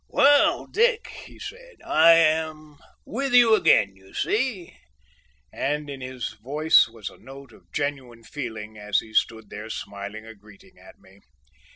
"Well, 0.07 0.65
Dick," 0.65 1.09
he 1.25 1.37
said, 1.37 1.75
"I 1.85 2.13
am 2.13 2.79
with 3.05 3.35
you 3.35 3.53
again 3.53 3.95
you 3.95 4.15
see!" 4.15 4.75
and 5.53 5.91
in 5.91 6.01
his 6.01 6.29
voice 6.41 6.87
was 6.87 7.11
a 7.11 7.19
note 7.19 7.51
of 7.51 7.71
genuine 7.71 8.23
feeling 8.23 8.79
as 8.79 8.99
he 9.01 9.13
stood 9.13 9.51
there 9.51 9.69
smiling 9.69 10.25
a 10.25 10.33
greeting 10.33 10.73
to 10.77 10.93
me. 10.99 11.19